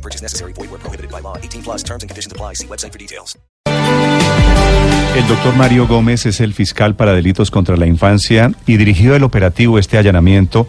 [0.00, 0.52] No purchase necessary.
[0.54, 1.36] Void where prohibited by law.
[1.36, 2.54] 18 plus terms and conditions apply.
[2.54, 3.36] See website for details.
[5.14, 9.24] El doctor Mario Gómez es el fiscal para delitos contra la infancia y dirigió el
[9.24, 10.68] operativo este allanamiento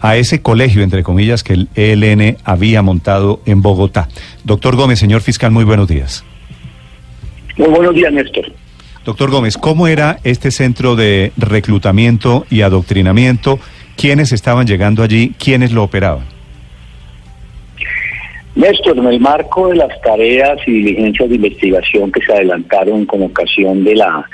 [0.00, 4.08] a ese colegio, entre comillas, que el ELN había montado en Bogotá.
[4.44, 6.24] Doctor Gómez, señor fiscal, muy buenos días.
[7.56, 8.52] Muy buenos días, Néstor.
[9.04, 13.58] Doctor Gómez, ¿cómo era este centro de reclutamiento y adoctrinamiento?
[13.96, 15.34] ¿Quiénes estaban llegando allí?
[15.38, 16.35] ¿Quiénes lo operaban?
[18.56, 23.22] Néstor, en el marco de las tareas y diligencias de investigación que se adelantaron con
[23.22, 24.24] ocasión de la,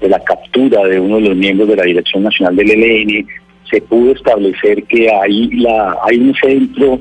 [0.00, 3.26] de la captura de uno de los miembros de la Dirección Nacional del ELN,
[3.68, 7.00] se pudo establecer que hay, la, hay un centro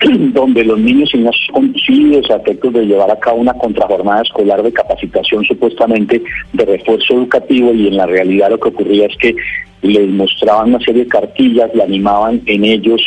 [0.34, 4.62] donde los niños y niñas son conducidos a de llevar a cabo una contrajornada escolar
[4.62, 9.34] de capacitación supuestamente de refuerzo educativo y en la realidad lo que ocurría es que
[9.80, 13.00] les mostraban una serie de cartillas, le animaban en ellos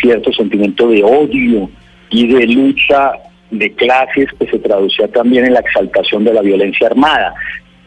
[0.00, 1.68] cierto sentimiento de odio
[2.10, 3.12] y de lucha
[3.50, 7.34] de clases que se traducía también en la exaltación de la violencia armada.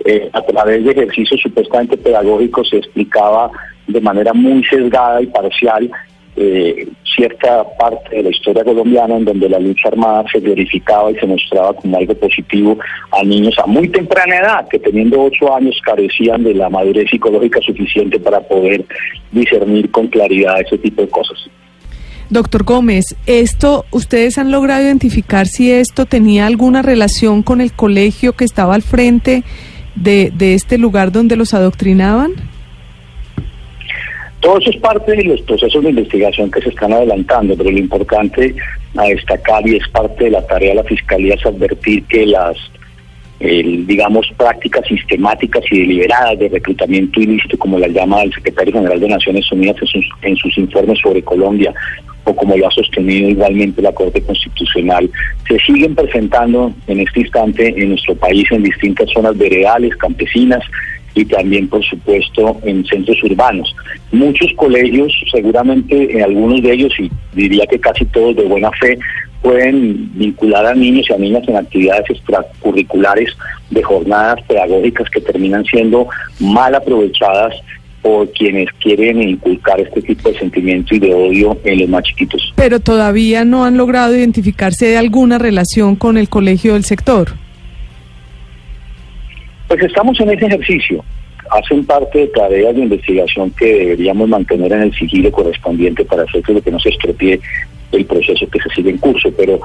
[0.05, 3.49] Eh, a través de ejercicios supuestamente pedagógicos se explicaba
[3.87, 5.89] de manera muy sesgada y parcial
[6.35, 11.15] eh, cierta parte de la historia colombiana en donde la lucha armada se glorificaba y
[11.15, 12.77] se mostraba como algo positivo
[13.11, 17.61] a niños a muy temprana edad, que teniendo ocho años carecían de la madurez psicológica
[17.61, 18.83] suficiente para poder
[19.31, 21.37] discernir con claridad ese tipo de cosas.
[22.29, 28.33] Doctor Gómez, esto, ¿ustedes han logrado identificar si esto tenía alguna relación con el colegio
[28.33, 29.43] que estaba al frente
[29.95, 32.31] de, de este lugar donde los adoctrinaban?
[34.39, 37.77] Todo eso es parte de los procesos de investigación que se están adelantando, pero lo
[37.77, 38.53] importante
[38.97, 42.57] a destacar y es parte de la tarea de la Fiscalía es advertir que las,
[43.43, 49.09] digamos, prácticas sistemáticas y deliberadas de reclutamiento ilícito, como la llama el secretario general de
[49.09, 51.73] Naciones Unidas en sus, en sus informes sobre Colombia,
[52.23, 55.09] o como lo ha sostenido igualmente la Corte Constitucional,
[55.47, 60.63] se siguen presentando en este instante en nuestro país en distintas zonas veredales, campesinas,
[61.15, 63.75] y también, por supuesto, en centros urbanos.
[64.11, 68.97] Muchos colegios, seguramente en algunos de ellos, y diría que casi todos de buena fe,
[69.43, 73.29] pueden vincular a niños y a niñas en actividades extracurriculares
[73.69, 76.07] de jornadas pedagógicas que terminan siendo
[76.39, 77.53] mal aprovechadas
[78.01, 82.53] por quienes quieren inculcar este tipo de sentimiento y de odio en los más chiquitos.
[82.55, 87.33] Pero todavía no han logrado identificarse de alguna relación con el colegio del sector.
[89.67, 91.03] Pues estamos en ese ejercicio.
[91.51, 96.41] Hacen parte de tareas de investigación que deberíamos mantener en el sigilo correspondiente para hacer
[96.41, 97.39] que no se estropee
[97.93, 99.29] el proceso que se sigue en curso.
[99.37, 99.59] Pero,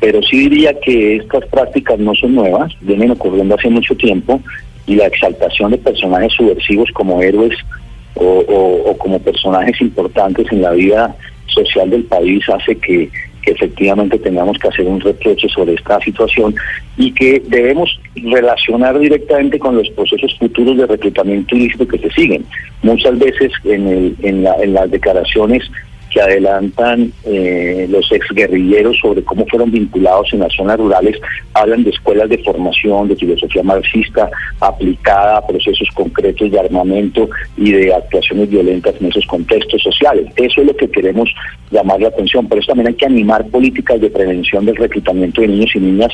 [0.00, 4.40] pero sí diría que estas prácticas no son nuevas, vienen ocurriendo hace mucho tiempo
[4.86, 7.56] y la exaltación de personajes subversivos como héroes
[8.14, 11.16] o, como personajes importantes en la vida
[11.46, 13.10] social del país hace que,
[13.44, 16.54] efectivamente tengamos que hacer un reproche sobre esta situación
[16.96, 22.44] y que debemos relacionar directamente con los procesos futuros de reclutamiento ilícito que se siguen.
[22.84, 25.68] Muchas veces en, el, en, la, en las declaraciones
[26.12, 31.18] que adelantan eh, los exguerrilleros sobre cómo fueron vinculados en las zonas rurales,
[31.54, 34.30] hablan de escuelas de formación, de filosofía marxista
[34.60, 40.26] aplicada a procesos concretos de armamento y de actuaciones violentas en esos contextos sociales.
[40.36, 41.30] Eso es lo que queremos
[41.70, 45.70] llamar la atención, pero también hay que animar políticas de prevención del reclutamiento de niños
[45.74, 46.12] y niñas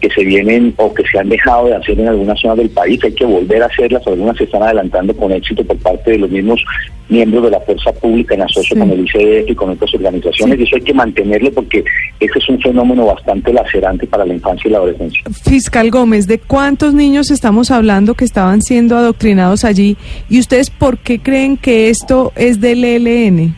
[0.00, 3.02] que se vienen o que se han dejado de hacer en algunas zonas del país,
[3.02, 6.30] hay que volver a hacerlas, algunas se están adelantando con éxito por parte de los
[6.30, 6.62] mismos
[7.08, 10.62] miembros de la fuerza pública en asocio con el ICDF y con otras organizaciones, y
[10.62, 11.82] eso hay que mantenerlo porque
[12.20, 15.22] ese es un fenómeno bastante lacerante para la infancia y la adolescencia.
[15.42, 19.96] Fiscal Gómez, ¿de cuántos niños estamos hablando que estaban siendo adoctrinados allí?
[20.28, 23.54] ¿Y ustedes por qué creen que esto es del ELN?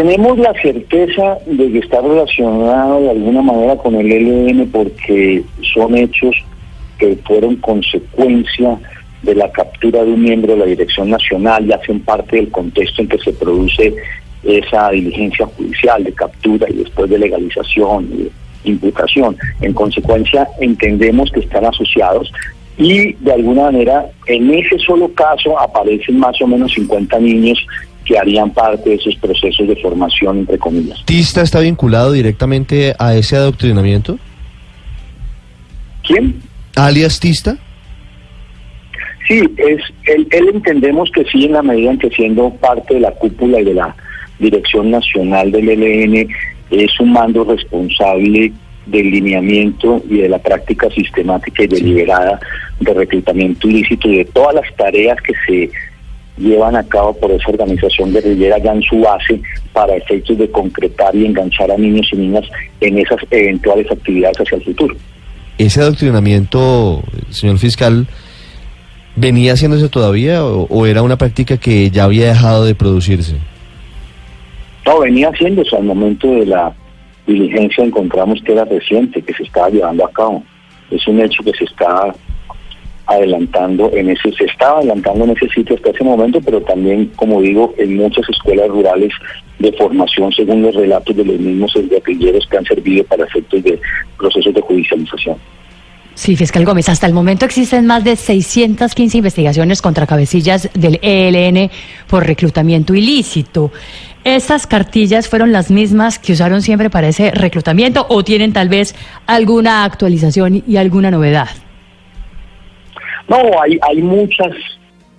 [0.00, 5.42] Tenemos la certeza de que está relacionado de alguna manera con el ELN porque
[5.74, 6.34] son hechos
[6.98, 8.78] que fueron consecuencia
[9.20, 13.02] de la captura de un miembro de la Dirección Nacional y hacen parte del contexto
[13.02, 13.94] en que se produce
[14.42, 18.08] esa diligencia judicial de captura y después de legalización
[18.64, 19.36] y imputación.
[19.60, 22.32] En consecuencia, entendemos que están asociados
[22.78, 27.66] y de alguna manera en ese solo caso aparecen más o menos 50 niños
[28.10, 30.98] que harían parte de esos procesos de formación, entre comillas.
[31.04, 34.18] ¿Tista está vinculado directamente a ese adoctrinamiento?
[36.02, 36.42] ¿Quién?
[36.74, 37.56] ¿Alias Tista?
[39.28, 43.00] Sí, es, él, él entendemos que sí, en la medida en que siendo parte de
[43.00, 43.94] la cúpula y de la
[44.40, 46.28] dirección nacional del ELN,
[46.72, 48.52] es un mando responsable
[48.86, 52.40] del lineamiento y de la práctica sistemática y deliberada
[52.80, 55.70] de reclutamiento ilícito y de todas las tareas que se
[56.40, 59.40] llevan a cabo por esa organización guerrillera ya en su base
[59.72, 62.44] para efectos de concretar y enganchar a niños y niñas
[62.80, 64.96] en esas eventuales actividades hacia el futuro.
[65.58, 68.06] ¿Ese adoctrinamiento, señor fiscal,
[69.14, 73.36] venía haciéndose todavía o, o era una práctica que ya había dejado de producirse?
[74.86, 76.72] No, venía haciéndose al momento de la
[77.26, 80.42] diligencia, encontramos que era reciente, que se estaba llevando a cabo.
[80.90, 82.12] Es un hecho que se está
[83.10, 87.40] adelantando en ese, se estaba adelantando en ese sitio hasta ese momento, pero también, como
[87.40, 89.12] digo, en muchas escuelas rurales
[89.58, 93.80] de formación, según los relatos de los mismos guerrilleros que han servido para efectos de
[94.16, 95.36] procesos de judicialización.
[96.14, 101.70] Sí, fiscal Gómez, hasta el momento existen más de 615 investigaciones contra cabecillas del ELN
[102.06, 103.72] por reclutamiento ilícito.
[104.22, 108.94] ¿Estas cartillas fueron las mismas que usaron siempre para ese reclutamiento o tienen tal vez
[109.26, 111.48] alguna actualización y alguna novedad?
[113.30, 114.52] No, hay, hay muchas,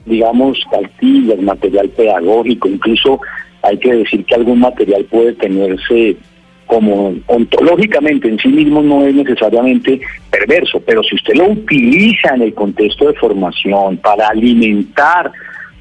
[0.05, 3.21] digamos, cartillas, material pedagógico, incluso
[3.63, 6.17] hay que decir que algún material puede tenerse
[6.65, 12.41] como ontológicamente en sí mismo no es necesariamente perverso, pero si usted lo utiliza en
[12.41, 15.31] el contexto de formación para alimentar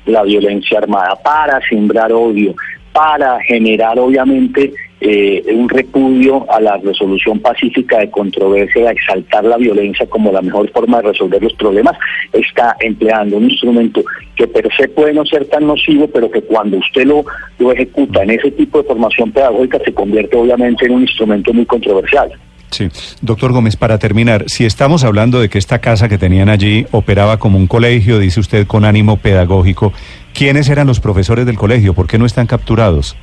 [0.07, 2.55] la violencia armada, para sembrar odio,
[2.93, 9.57] para generar obviamente eh, un repudio a la resolución pacífica de controversia, a exaltar la
[9.57, 11.97] violencia como la mejor forma de resolver los problemas,
[12.33, 14.03] está empleando un instrumento
[14.37, 17.25] que per se puede no ser tan nocivo, pero que cuando usted lo,
[17.59, 21.67] lo ejecuta en ese tipo de formación pedagógica se convierte obviamente en un instrumento muy
[21.67, 22.33] controversial.
[22.71, 22.89] Sí,
[23.21, 27.39] doctor Gómez, para terminar, si estamos hablando de que esta casa que tenían allí operaba
[27.39, 29.93] como un colegio, dice usted, con ánimo pedagógico,
[30.35, 31.95] ¿quiénes eran los profesores del colegio?
[31.95, 33.17] ¿Por qué no están capturados?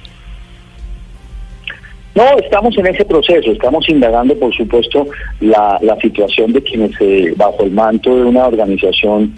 [2.17, 5.05] No, estamos en ese proceso, estamos indagando, por supuesto,
[5.39, 9.35] la, la situación de quienes, eh, bajo el manto de una organización,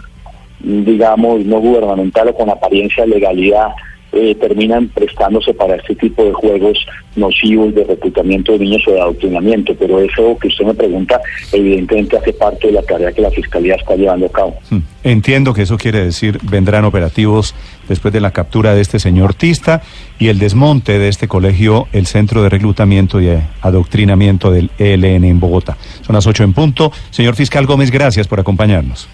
[0.61, 3.71] digamos, no gubernamental o con apariencia de legalidad,
[4.11, 6.85] eh, terminan prestándose para este tipo de juegos
[7.15, 9.75] nocivos de reclutamiento de niños o de adoctrinamiento.
[9.75, 11.21] Pero eso que usted me pregunta,
[11.51, 14.57] evidentemente hace parte de la tarea que la Fiscalía está llevando a cabo.
[14.69, 14.79] Hmm.
[15.03, 17.56] Entiendo que eso quiere decir vendrán operativos
[17.88, 19.81] después de la captura de este señor Tista
[20.17, 23.29] y el desmonte de este colegio, el Centro de Reclutamiento y
[23.62, 25.77] Adoctrinamiento del ELN en Bogotá.
[26.01, 26.91] Son las ocho en punto.
[27.12, 29.07] Señor Fiscal Gómez, gracias por acompañarnos.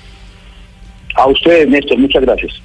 [1.15, 2.61] A ustedes, Néstor, muchas gracias.